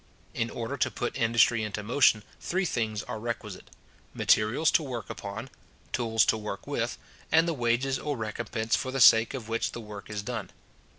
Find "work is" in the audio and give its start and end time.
9.79-10.23